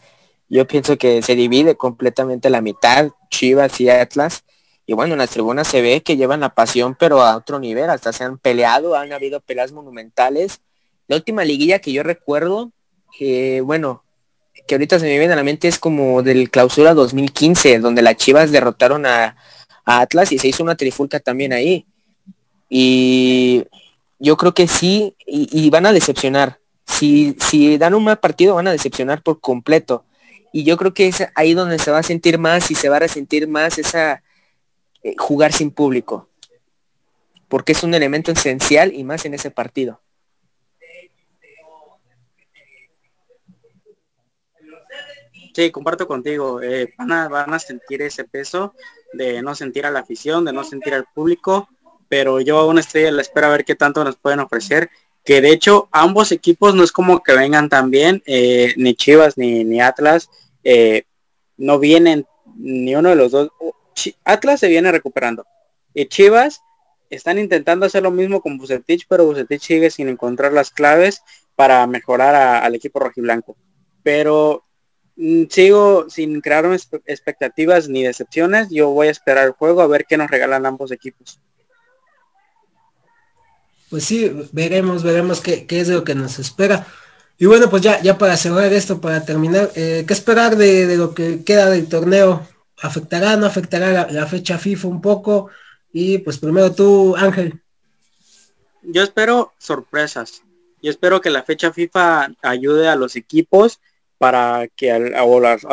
[0.48, 4.44] Yo pienso que se divide completamente la mitad, Chivas y Atlas,
[4.90, 7.88] y bueno, en las tribunas se ve que llevan la pasión, pero a otro nivel,
[7.90, 10.62] hasta se han peleado, han habido peleas monumentales.
[11.06, 12.72] La última liguilla que yo recuerdo,
[13.16, 14.02] que bueno,
[14.66, 18.16] que ahorita se me viene a la mente es como del clausura 2015, donde las
[18.16, 19.36] Chivas derrotaron a,
[19.84, 21.86] Atlas y se hizo una trifulca también ahí.
[22.68, 23.66] Y
[24.18, 26.58] yo creo que sí, y, van a decepcionar.
[26.84, 30.04] Si, si dan un mal partido, van a decepcionar por completo.
[30.52, 32.96] Y yo creo que es ahí donde se va a sentir más y se va
[32.96, 34.24] a resentir más esa,
[35.02, 36.28] eh, jugar sin público,
[37.48, 40.00] porque es un elemento esencial y más en ese partido.
[45.54, 46.62] Sí, comparto contigo.
[46.62, 48.74] Eh, van, a, van a sentir ese peso
[49.12, 51.68] de no sentir a la afición, de no sentir al público,
[52.08, 54.90] pero yo aún estoy a la espera a ver qué tanto nos pueden ofrecer.
[55.24, 59.36] Que de hecho ambos equipos no es como que vengan tan bien, eh, ni Chivas
[59.36, 60.30] ni, ni Atlas,
[61.56, 63.50] no vienen ni uno de los dos.
[64.24, 65.46] Atlas se viene recuperando.
[65.94, 66.62] Y Chivas
[67.10, 71.22] están intentando hacer lo mismo con Bucetich, pero Bucetich sigue sin encontrar las claves
[71.56, 73.56] para mejorar al equipo rojiblanco.
[74.02, 74.64] Pero
[75.16, 76.64] mm, sigo sin crear
[77.06, 78.68] expectativas ni decepciones.
[78.70, 81.40] Yo voy a esperar el juego a ver qué nos regalan ambos equipos.
[83.90, 86.86] Pues sí, veremos, veremos qué, es lo que nos espera.
[87.38, 90.96] Y bueno, pues ya, ya para cerrar esto, para terminar, eh, ¿qué esperar de, de,
[90.96, 92.46] lo que queda del torneo?
[92.80, 95.50] Afectará, no afectará la, fecha FIFA un poco.
[95.92, 97.60] Y pues primero tú, Ángel.
[98.82, 100.42] Yo espero sorpresas.
[100.82, 103.80] Yo espero que la fecha FIFA ayude a los equipos
[104.18, 105.24] para que a,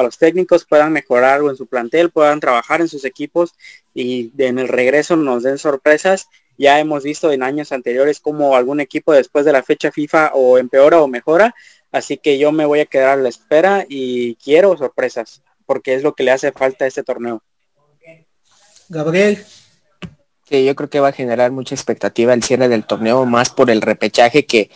[0.03, 3.53] los técnicos puedan mejorar algo en su plantel, puedan trabajar en sus equipos
[3.93, 6.27] y en el regreso nos den sorpresas.
[6.57, 10.57] Ya hemos visto en años anteriores como algún equipo después de la fecha FIFA o
[10.57, 11.53] empeora o mejora.
[11.91, 16.01] Así que yo me voy a quedar a la espera y quiero sorpresas porque es
[16.01, 17.43] lo que le hace falta a este torneo.
[18.89, 19.45] Gabriel.
[20.49, 23.69] Sí, yo creo que va a generar mucha expectativa el cierre del torneo, más por
[23.69, 24.71] el repechaje que,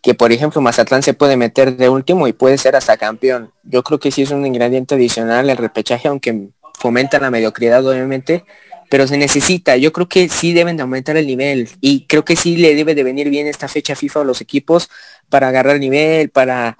[0.00, 3.52] que por ejemplo Mazatlán se puede meter de último y puede ser hasta campeón.
[3.64, 8.44] Yo creo que sí es un ingrediente adicional el repechaje, aunque fomenta la mediocridad obviamente,
[8.88, 9.76] pero se necesita.
[9.76, 12.94] Yo creo que sí deben de aumentar el nivel y creo que sí le debe
[12.94, 14.88] de venir bien esta fecha FIFA a los equipos
[15.28, 16.78] para agarrar nivel, para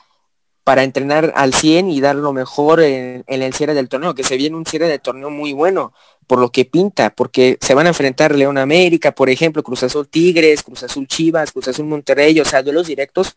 [0.68, 4.36] para entrenar al 100 y dar lo mejor en, el cierre del torneo, que se
[4.36, 5.94] viene un cierre de torneo muy bueno,
[6.26, 10.06] por lo que pinta, porque se van a enfrentar León América, por ejemplo, Cruz Azul
[10.08, 13.34] Tigres, Cruz Azul Chivas, Cruz Azul Monterrey, o sea, duelos directos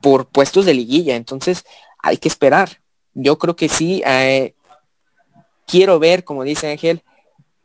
[0.00, 1.64] por puestos de liguilla, entonces
[1.98, 2.80] hay que esperar.
[3.14, 4.54] Yo creo que sí, eh,
[5.66, 7.02] quiero ver, como dice Ángel,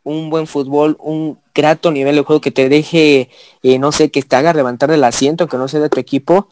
[0.02, 3.30] un buen fútbol, un grato nivel de juego que te deje,
[3.62, 6.50] eh, no sé, que te haga levantar del asiento, que no sea de tu equipo.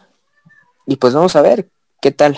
[0.86, 1.68] Y pues vamos a ver
[2.04, 2.38] ¿Qué tal?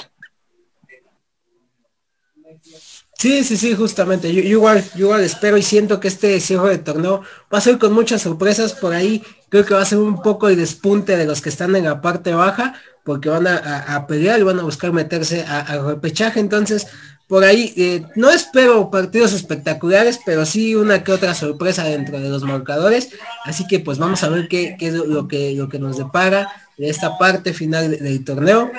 [3.18, 4.32] Sí, sí, sí, justamente.
[4.32, 7.80] Yo, igual, yo igual espero y siento que este cierre de torneo va a ser
[7.80, 9.24] con muchas sorpresas por ahí.
[9.50, 12.00] Creo que va a ser un poco el despunte de los que están en la
[12.00, 16.40] parte baja, porque van a, pelear y van a buscar meterse a, repechaje.
[16.40, 16.86] Entonces,
[17.28, 22.30] por ahí eh, no espero partidos espectaculares, pero sí una que otra sorpresa dentro de
[22.30, 23.10] los marcadores.
[23.44, 26.90] Así que pues vamos a ver qué, es lo que, lo que nos depara de
[26.90, 28.72] esta parte final del torneo.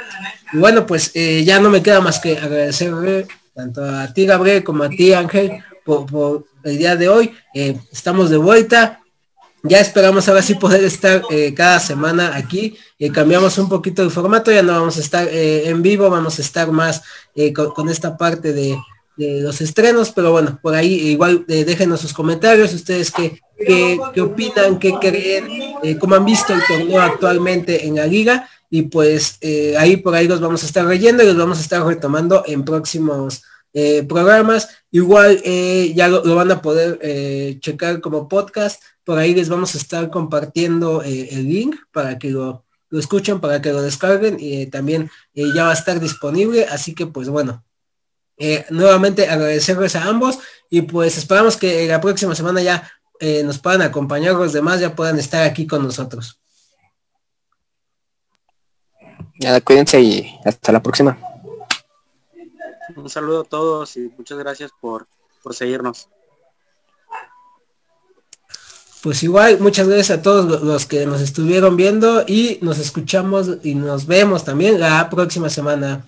[0.53, 4.63] Y bueno, pues eh, ya no me queda más que agradecer tanto a ti, Gabriel,
[4.63, 7.33] como a ti, Ángel, por, el día de hoy.
[7.55, 9.01] Eh, estamos de vuelta.
[9.63, 12.77] Ya esperamos ahora sí poder estar eh, cada semana aquí.
[12.99, 16.39] Eh, cambiamos un poquito el formato, ya no vamos a estar eh, en vivo, vamos
[16.39, 17.03] a estar más
[17.75, 18.79] con, esta parte de,
[19.19, 24.93] los estrenos, pero bueno, por ahí igual déjenos sus comentarios, ustedes qué, qué, opinan, qué
[25.01, 29.39] creen, cómo han visto el torneo actualmente en la liga y pues
[29.79, 32.63] ahí por ahí los vamos a estar leyendo y los vamos a estar retomando en
[32.63, 33.43] próximos
[34.09, 34.69] programas.
[34.91, 35.43] Igual
[35.95, 41.01] ya lo, van a poder checar como podcast por ahí les vamos a estar compartiendo
[41.05, 45.45] eh, el link para que lo, escuchen, para que lo descarguen y eh, también eh,
[45.55, 46.67] ya va a estar disponible.
[46.67, 47.65] Así que pues bueno,
[48.69, 52.91] nuevamente agradecerles a ambos y pues esperamos que la próxima semana ya
[53.45, 56.41] nos puedan acompañar los demás, ya puedan estar aquí con nosotros.
[59.39, 61.17] Ya, cuídense y hasta la próxima.
[62.95, 65.07] Un saludo a todos y muchas gracias por,
[65.43, 66.09] por seguirnos
[69.07, 73.77] pues igual, muchas gracias a todos los que nos estuvieron viendo y nos escuchamos y
[73.77, 76.05] nos vemos también la próxima semana.